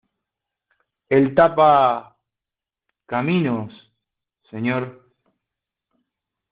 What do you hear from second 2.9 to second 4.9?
caminos, señor.